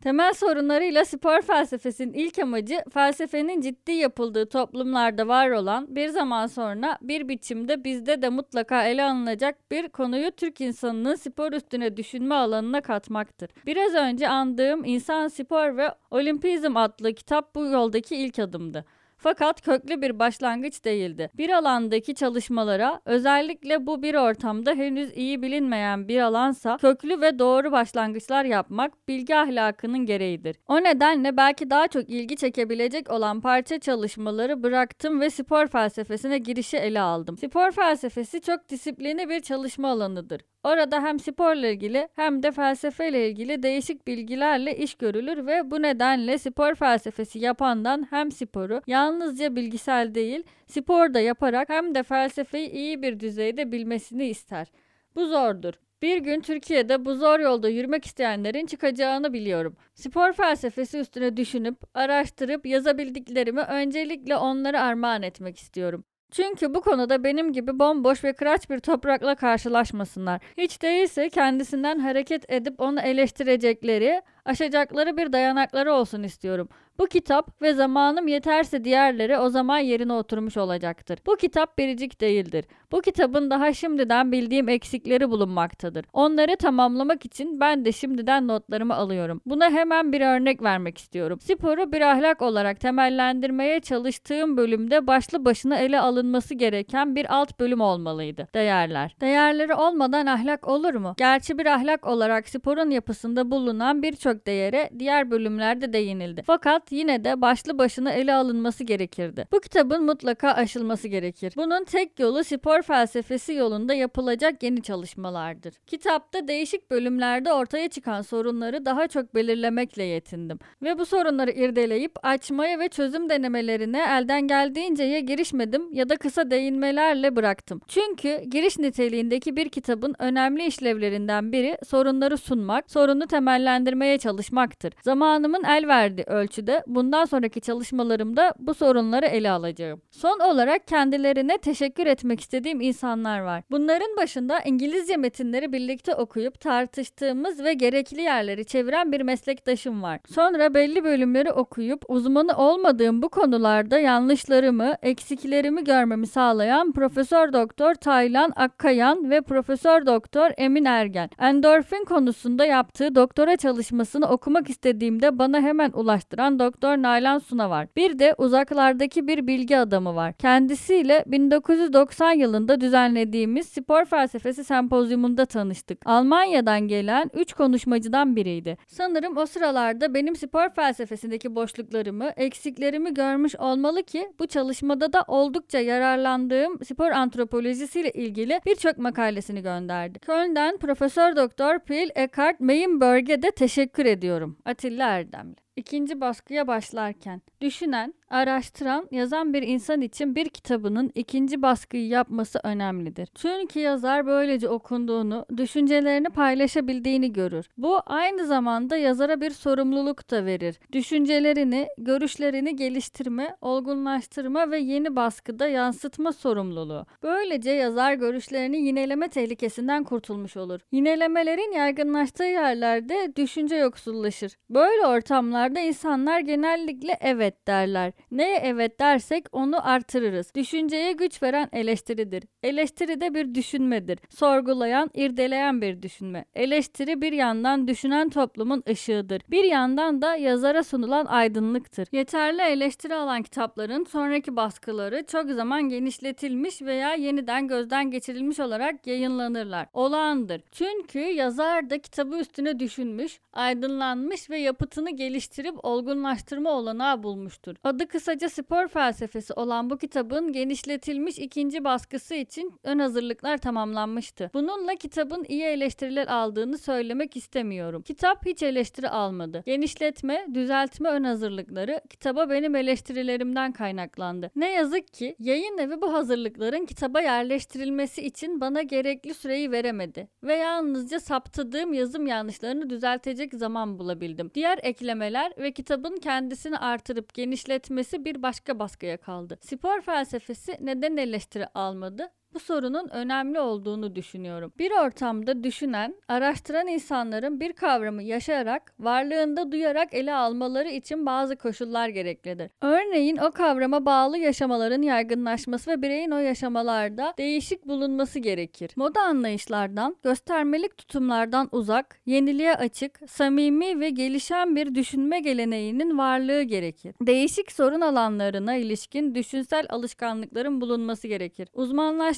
Temel 0.00 0.32
sorunlarıyla 0.34 1.04
spor 1.04 1.42
felsefesinin 1.42 2.12
ilk 2.12 2.38
amacı 2.38 2.84
felsefenin 2.92 3.60
ciddi 3.60 3.92
yapıldığı 3.92 4.46
toplumlarda 4.48 5.28
var 5.28 5.50
olan 5.50 5.96
bir 5.96 6.08
zaman 6.08 6.46
sonra 6.46 6.98
bir 7.02 7.28
biçimde 7.28 7.84
bizde 7.84 8.22
de 8.22 8.28
mutlaka 8.28 8.84
ele 8.84 9.04
alınacak 9.04 9.70
bir 9.70 9.88
konuyu 9.88 10.30
Türk 10.30 10.60
insanının 10.60 11.14
spor 11.14 11.52
üstüne 11.52 11.96
düşünme 11.96 12.34
alanına 12.34 12.80
katmaktır. 12.80 13.50
Biraz 13.66 13.94
önce 13.94 14.28
andığım 14.28 14.84
İnsan 14.84 15.28
Spor 15.28 15.76
ve 15.76 15.94
Olimpizm 16.10 16.76
adlı 16.76 17.14
kitap 17.14 17.54
bu 17.54 17.66
yoldaki 17.66 18.16
ilk 18.16 18.38
adımdı. 18.38 18.84
Fakat 19.22 19.62
köklü 19.62 20.02
bir 20.02 20.18
başlangıç 20.18 20.84
değildi. 20.84 21.30
Bir 21.34 21.50
alandaki 21.50 22.14
çalışmalara, 22.14 23.00
özellikle 23.04 23.86
bu 23.86 24.02
bir 24.02 24.14
ortamda 24.14 24.72
henüz 24.72 25.16
iyi 25.16 25.42
bilinmeyen 25.42 26.08
bir 26.08 26.20
alansa 26.20 26.76
köklü 26.76 27.20
ve 27.20 27.38
doğru 27.38 27.72
başlangıçlar 27.72 28.44
yapmak 28.44 29.08
bilgi 29.08 29.36
ahlakının 29.36 30.06
gereğidir. 30.06 30.56
O 30.68 30.76
nedenle 30.82 31.36
belki 31.36 31.70
daha 31.70 31.88
çok 31.88 32.10
ilgi 32.10 32.36
çekebilecek 32.36 33.10
olan 33.10 33.40
parça 33.40 33.78
çalışmaları 33.78 34.62
bıraktım 34.62 35.20
ve 35.20 35.30
spor 35.30 35.66
felsefesine 35.66 36.38
girişi 36.38 36.76
ele 36.76 37.00
aldım. 37.00 37.36
Spor 37.38 37.70
felsefesi 37.70 38.40
çok 38.40 38.68
disiplinli 38.68 39.28
bir 39.28 39.40
çalışma 39.40 39.88
alanıdır. 39.90 40.40
Orada 40.64 41.02
hem 41.02 41.18
sporla 41.18 41.66
ilgili 41.66 42.08
hem 42.16 42.42
de 42.42 42.52
felsefeyle 42.52 43.28
ilgili 43.28 43.62
değişik 43.62 44.06
bilgilerle 44.06 44.76
iş 44.76 44.94
görülür 44.94 45.46
ve 45.46 45.70
bu 45.70 45.82
nedenle 45.82 46.38
spor 46.38 46.74
felsefesi 46.74 47.38
yapandan 47.38 48.06
hem 48.10 48.32
sporu 48.32 48.82
yalnızca 48.86 49.56
bilgisel 49.56 50.14
değil, 50.14 50.42
spor 50.66 51.14
da 51.14 51.20
yaparak 51.20 51.68
hem 51.68 51.94
de 51.94 52.02
felsefeyi 52.02 52.70
iyi 52.70 53.02
bir 53.02 53.20
düzeyde 53.20 53.72
bilmesini 53.72 54.26
ister. 54.26 54.66
Bu 55.14 55.26
zordur. 55.26 55.74
Bir 56.02 56.18
gün 56.18 56.40
Türkiye'de 56.40 57.04
bu 57.04 57.14
zor 57.14 57.40
yolda 57.40 57.68
yürümek 57.68 58.04
isteyenlerin 58.04 58.66
çıkacağını 58.66 59.32
biliyorum. 59.32 59.76
Spor 59.94 60.32
felsefesi 60.32 60.98
üstüne 60.98 61.36
düşünüp, 61.36 61.76
araştırıp 61.94 62.66
yazabildiklerimi 62.66 63.60
öncelikle 63.60 64.36
onlara 64.36 64.82
armağan 64.82 65.22
etmek 65.22 65.58
istiyorum. 65.58 66.04
Çünkü 66.30 66.74
bu 66.74 66.80
konuda 66.80 67.24
benim 67.24 67.52
gibi 67.52 67.78
bomboş 67.78 68.24
ve 68.24 68.32
kıraç 68.32 68.70
bir 68.70 68.78
toprakla 68.78 69.34
karşılaşmasınlar. 69.34 70.40
Hiç 70.58 70.82
değilse 70.82 71.28
kendisinden 71.28 71.98
hareket 71.98 72.52
edip 72.52 72.80
onu 72.80 73.00
eleştirecekleri, 73.00 74.22
aşacakları 74.44 75.16
bir 75.16 75.32
dayanakları 75.32 75.92
olsun 75.92 76.22
istiyorum. 76.22 76.68
Bu 77.00 77.06
kitap 77.06 77.62
ve 77.62 77.74
zamanım 77.74 78.28
yeterse 78.28 78.84
diğerleri 78.84 79.38
o 79.38 79.48
zaman 79.48 79.78
yerine 79.78 80.12
oturmuş 80.12 80.56
olacaktır. 80.56 81.18
Bu 81.26 81.36
kitap 81.36 81.78
biricik 81.78 82.20
değildir. 82.20 82.64
Bu 82.92 83.00
kitabın 83.00 83.50
daha 83.50 83.72
şimdiden 83.72 84.32
bildiğim 84.32 84.68
eksikleri 84.68 85.30
bulunmaktadır. 85.30 86.04
Onları 86.12 86.56
tamamlamak 86.56 87.24
için 87.24 87.60
ben 87.60 87.84
de 87.84 87.92
şimdiden 87.92 88.48
notlarımı 88.48 88.94
alıyorum. 88.94 89.40
Buna 89.46 89.70
hemen 89.70 90.12
bir 90.12 90.20
örnek 90.20 90.62
vermek 90.62 90.98
istiyorum. 90.98 91.40
Sporu 91.40 91.92
bir 91.92 92.00
ahlak 92.00 92.42
olarak 92.42 92.80
temellendirmeye 92.80 93.80
çalıştığım 93.80 94.56
bölümde 94.56 95.06
başlı 95.06 95.44
başına 95.44 95.76
ele 95.78 96.00
alınması 96.00 96.54
gereken 96.54 97.16
bir 97.16 97.34
alt 97.34 97.60
bölüm 97.60 97.80
olmalıydı. 97.80 98.48
Değerler. 98.54 99.16
Değerleri 99.20 99.74
olmadan 99.74 100.26
ahlak 100.26 100.68
olur 100.68 100.94
mu? 100.94 101.14
Gerçi 101.18 101.58
bir 101.58 101.66
ahlak 101.66 102.06
olarak 102.06 102.48
sporun 102.48 102.90
yapısında 102.90 103.50
bulunan 103.50 104.02
birçok 104.02 104.46
değere 104.46 104.90
diğer 104.98 105.30
bölümlerde 105.30 105.92
değinildi. 105.92 106.42
Fakat 106.46 106.89
yine 106.92 107.24
de 107.24 107.40
başlı 107.40 107.78
başına 107.78 108.12
ele 108.12 108.34
alınması 108.34 108.84
gerekirdi. 108.84 109.46
Bu 109.52 109.60
kitabın 109.60 110.04
mutlaka 110.04 110.50
aşılması 110.50 111.08
gerekir. 111.08 111.52
Bunun 111.56 111.84
tek 111.84 112.20
yolu 112.20 112.44
spor 112.44 112.82
felsefesi 112.82 113.52
yolunda 113.52 113.94
yapılacak 113.94 114.62
yeni 114.62 114.82
çalışmalardır. 114.82 115.74
Kitapta 115.86 116.48
değişik 116.48 116.90
bölümlerde 116.90 117.52
ortaya 117.52 117.88
çıkan 117.88 118.22
sorunları 118.22 118.84
daha 118.84 119.08
çok 119.08 119.34
belirlemekle 119.34 120.02
yetindim. 120.02 120.58
Ve 120.82 120.98
bu 120.98 121.06
sorunları 121.06 121.50
irdeleyip 121.50 122.12
açmaya 122.22 122.78
ve 122.78 122.88
çözüm 122.88 123.28
denemelerine 123.28 124.04
elden 124.10 124.46
geldiğince 124.46 125.04
ya 125.04 125.20
girişmedim 125.20 125.92
ya 125.92 126.08
da 126.08 126.16
kısa 126.16 126.50
değinmelerle 126.50 127.36
bıraktım. 127.36 127.80
Çünkü 127.88 128.40
giriş 128.50 128.78
niteliğindeki 128.78 129.56
bir 129.56 129.68
kitabın 129.68 130.14
önemli 130.18 130.66
işlevlerinden 130.66 131.52
biri 131.52 131.78
sorunları 131.86 132.38
sunmak, 132.38 132.90
sorunu 132.90 133.26
temellendirmeye 133.26 134.18
çalışmaktır. 134.18 134.92
Zamanımın 135.02 135.64
el 135.64 135.88
verdiği 135.88 136.24
ölçüde 136.24 136.79
bundan 136.86 137.24
sonraki 137.24 137.60
çalışmalarımda 137.60 138.54
bu 138.58 138.74
sorunları 138.74 139.26
ele 139.26 139.50
alacağım. 139.50 140.00
Son 140.10 140.38
olarak 140.38 140.88
kendilerine 140.88 141.58
teşekkür 141.58 142.06
etmek 142.06 142.40
istediğim 142.40 142.80
insanlar 142.80 143.40
var. 143.40 143.62
Bunların 143.70 144.16
başında 144.16 144.60
İngilizce 144.60 145.16
metinleri 145.16 145.72
birlikte 145.72 146.14
okuyup 146.14 146.60
tartıştığımız 146.60 147.64
ve 147.64 147.72
gerekli 147.74 148.22
yerleri 148.22 148.64
çeviren 148.64 149.12
bir 149.12 149.20
meslektaşım 149.20 150.02
var. 150.02 150.20
Sonra 150.34 150.74
belli 150.74 151.04
bölümleri 151.04 151.52
okuyup 151.52 152.04
uzmanı 152.08 152.56
olmadığım 152.56 153.22
bu 153.22 153.28
konularda 153.28 153.98
yanlışlarımı, 153.98 154.94
eksiklerimi 155.02 155.84
görmemi 155.84 156.26
sağlayan 156.26 156.92
Profesör 156.92 157.52
Doktor 157.52 157.94
Taylan 157.94 158.52
Akkayan 158.56 159.30
ve 159.30 159.40
Profesör 159.40 160.06
Doktor 160.06 160.50
Emin 160.56 160.84
Ergen. 160.84 161.30
Endorfin 161.38 162.04
konusunda 162.04 162.64
yaptığı 162.64 163.14
doktora 163.14 163.56
çalışmasını 163.56 164.26
okumak 164.26 164.70
istediğimde 164.70 165.38
bana 165.38 165.60
hemen 165.60 165.90
ulaştıran 165.92 166.58
Doktor 166.60 166.96
Nalan 166.96 167.38
Suna 167.38 167.70
var. 167.70 167.88
Bir 167.96 168.18
de 168.18 168.34
uzaklardaki 168.38 169.26
bir 169.26 169.46
bilgi 169.46 169.78
adamı 169.78 170.14
var. 170.14 170.32
Kendisiyle 170.32 171.24
1990 171.26 172.32
yılında 172.32 172.80
düzenlediğimiz 172.80 173.68
spor 173.68 174.04
felsefesi 174.04 174.64
sempozyumunda 174.64 175.46
tanıştık. 175.46 175.98
Almanya'dan 176.04 176.80
gelen 176.80 177.30
3 177.34 177.52
konuşmacıdan 177.52 178.36
biriydi. 178.36 178.76
Sanırım 178.86 179.36
o 179.36 179.46
sıralarda 179.46 180.14
benim 180.14 180.36
spor 180.36 180.68
felsefesindeki 180.68 181.54
boşluklarımı, 181.54 182.30
eksiklerimi 182.36 183.14
görmüş 183.14 183.56
olmalı 183.56 184.02
ki 184.02 184.32
bu 184.38 184.46
çalışmada 184.46 185.12
da 185.12 185.24
oldukça 185.28 185.78
yararlandığım 185.78 186.84
spor 186.84 187.10
antropolojisiyle 187.10 188.10
ilgili 188.10 188.60
birçok 188.66 188.98
makalesini 188.98 189.62
gönderdi. 189.62 190.18
Köln'den 190.18 190.76
Profesör 190.76 191.36
Doktor 191.36 191.78
Pil 191.78 192.08
Eckhart 192.14 192.60
Meinberg'e 192.60 193.42
de 193.42 193.50
teşekkür 193.50 194.06
ediyorum. 194.06 194.58
Atilla 194.64 195.08
Erdemli. 195.08 195.69
İkinci 195.80 196.20
baskıya 196.20 196.66
başlarken 196.66 197.42
düşünen, 197.60 198.14
araştıran, 198.30 199.08
yazan 199.10 199.54
bir 199.54 199.62
insan 199.62 200.00
için 200.00 200.34
bir 200.34 200.48
kitabının 200.48 201.10
ikinci 201.14 201.62
baskıyı 201.62 202.06
yapması 202.08 202.60
önemlidir. 202.64 203.28
Çünkü 203.34 203.80
yazar 203.80 204.26
böylece 204.26 204.68
okunduğunu, 204.68 205.46
düşüncelerini 205.56 206.28
paylaşabildiğini 206.28 207.32
görür. 207.32 207.66
Bu 207.76 208.00
aynı 208.06 208.46
zamanda 208.46 208.96
yazara 208.96 209.40
bir 209.40 209.50
sorumluluk 209.50 210.30
da 210.30 210.44
verir. 210.44 210.80
Düşüncelerini, 210.92 211.88
görüşlerini 211.98 212.76
geliştirme, 212.76 213.56
olgunlaştırma 213.60 214.70
ve 214.70 214.78
yeni 214.78 215.16
baskıda 215.16 215.68
yansıtma 215.68 216.32
sorumluluğu. 216.32 217.06
Böylece 217.22 217.70
yazar 217.70 218.14
görüşlerini 218.14 218.76
yineleme 218.76 219.28
tehlikesinden 219.28 220.04
kurtulmuş 220.04 220.56
olur. 220.56 220.80
Yinelemelerin 220.92 221.72
yaygınlaştığı 221.72 222.44
yerlerde 222.44 223.32
düşünce 223.36 223.76
yoksullaşır. 223.76 224.52
Böyle 224.70 225.06
ortamlarda 225.06 225.80
insanlar 225.80 226.40
genellikle 226.40 227.18
evet 227.20 227.66
derler. 227.66 228.12
Neye 228.30 228.60
evet 228.64 229.00
dersek 229.00 229.44
onu 229.52 229.88
artırırız. 229.88 230.54
Düşünceye 230.54 231.12
güç 231.12 231.42
veren 231.42 231.68
eleştiridir. 231.72 232.44
Eleştiri 232.62 233.20
de 233.20 233.34
bir 233.34 233.54
düşünmedir. 233.54 234.18
Sorgulayan, 234.28 235.10
irdeleyen 235.14 235.82
bir 235.82 236.02
düşünme. 236.02 236.44
Eleştiri 236.54 237.22
bir 237.22 237.32
yandan 237.32 237.88
düşünen 237.88 238.28
toplumun 238.28 238.82
ışığıdır. 238.88 239.42
Bir 239.50 239.64
yandan 239.64 240.22
da 240.22 240.36
yazara 240.36 240.84
sunulan 240.84 241.26
aydınlıktır. 241.26 242.08
Yeterli 242.12 242.62
eleştiri 242.62 243.14
alan 243.14 243.42
kitapların 243.42 244.04
sonraki 244.04 244.56
baskıları 244.56 245.24
çok 245.26 245.50
zaman 245.50 245.88
genişletilmiş 245.88 246.82
veya 246.82 247.14
yeniden 247.14 247.68
gözden 247.68 248.10
geçirilmiş 248.10 248.60
olarak 248.60 249.06
yayınlanırlar. 249.06 249.86
Olağandır. 249.92 250.62
Çünkü 250.72 251.18
yazar 251.18 251.90
da 251.90 251.98
kitabı 251.98 252.38
üstüne 252.38 252.78
düşünmüş, 252.78 253.40
aydınlanmış 253.52 254.50
ve 254.50 254.58
yapıtını 254.58 255.10
geliştirip 255.10 255.84
olgunlaştırma 255.84 256.70
olanağı 256.70 257.22
bulmuştur. 257.22 257.76
Adı 257.84 258.06
kısaca 258.10 258.48
spor 258.48 258.88
felsefesi 258.88 259.52
olan 259.52 259.90
bu 259.90 259.98
kitabın 259.98 260.52
genişletilmiş 260.52 261.38
ikinci 261.38 261.84
baskısı 261.84 262.34
için 262.34 262.72
ön 262.84 262.98
hazırlıklar 262.98 263.58
tamamlanmıştı. 263.58 264.50
Bununla 264.54 264.94
kitabın 264.94 265.44
iyi 265.48 265.62
eleştiriler 265.62 266.26
aldığını 266.26 266.78
söylemek 266.78 267.36
istemiyorum. 267.36 268.02
Kitap 268.02 268.46
hiç 268.46 268.62
eleştiri 268.62 269.08
almadı. 269.08 269.62
Genişletme, 269.66 270.46
düzeltme 270.54 271.08
ön 271.08 271.24
hazırlıkları 271.24 272.00
kitaba 272.10 272.50
benim 272.50 272.74
eleştirilerimden 272.74 273.72
kaynaklandı. 273.72 274.50
Ne 274.56 274.72
yazık 274.72 275.12
ki 275.12 275.36
yayın 275.38 275.78
evi 275.78 276.00
bu 276.02 276.12
hazırlıkların 276.12 276.86
kitaba 276.86 277.20
yerleştirilmesi 277.20 278.22
için 278.22 278.60
bana 278.60 278.82
gerekli 278.82 279.34
süreyi 279.34 279.70
veremedi 279.70 280.28
ve 280.42 280.54
yalnızca 280.54 281.20
saptadığım 281.20 281.92
yazım 281.92 282.26
yanlışlarını 282.26 282.90
düzeltecek 282.90 283.54
zaman 283.54 283.98
bulabildim. 283.98 284.50
Diğer 284.54 284.78
eklemeler 284.82 285.52
ve 285.58 285.72
kitabın 285.72 286.16
kendisini 286.16 286.78
artırıp 286.78 287.34
genişletmesi 287.34 287.99
bir 288.24 288.42
başka 288.42 288.78
baskıya 288.78 289.16
kaldı. 289.16 289.58
Spor 289.60 290.00
felsefesi 290.00 290.76
neden 290.80 291.16
eleştiri 291.16 291.66
almadı? 291.66 292.32
Bu 292.54 292.60
sorunun 292.60 293.08
önemli 293.08 293.60
olduğunu 293.60 294.16
düşünüyorum. 294.16 294.72
Bir 294.78 294.92
ortamda 295.06 295.64
düşünen, 295.64 296.14
araştıran 296.28 296.86
insanların 296.86 297.60
bir 297.60 297.72
kavramı 297.72 298.22
yaşayarak, 298.22 298.94
varlığında 298.98 299.72
duyarak 299.72 300.14
ele 300.14 300.34
almaları 300.34 300.88
için 300.88 301.26
bazı 301.26 301.56
koşullar 301.56 302.08
gereklidir. 302.08 302.70
Örneğin 302.82 303.36
o 303.36 303.50
kavrama 303.50 304.06
bağlı 304.06 304.38
yaşamaların 304.38 305.02
yaygınlaşması 305.02 305.90
ve 305.90 306.02
bireyin 306.02 306.30
o 306.30 306.38
yaşamalarda 306.38 307.34
değişik 307.38 307.88
bulunması 307.88 308.38
gerekir. 308.38 308.90
Moda 308.96 309.20
anlayışlardan, 309.20 310.16
göstermelik 310.22 310.98
tutumlardan 310.98 311.68
uzak, 311.72 312.20
yeniliğe 312.26 312.74
açık, 312.74 313.20
samimi 313.30 314.00
ve 314.00 314.10
gelişen 314.10 314.76
bir 314.76 314.94
düşünme 314.94 315.40
geleneğinin 315.40 316.18
varlığı 316.18 316.62
gerekir. 316.62 317.14
Değişik 317.22 317.72
sorun 317.72 318.00
alanlarına 318.00 318.74
ilişkin 318.74 319.34
düşünsel 319.34 319.86
alışkanlıkların 319.88 320.80
bulunması 320.80 321.28
gerekir. 321.28 321.68